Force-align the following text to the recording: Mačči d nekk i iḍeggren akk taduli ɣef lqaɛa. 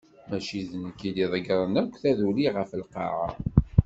Mačči 0.29 0.59
d 0.67 0.69
nekk 0.83 1.01
i 1.09 1.11
iḍeggren 1.23 1.79
akk 1.81 1.93
taduli 2.01 2.47
ɣef 2.55 2.71
lqaɛa. 2.81 3.29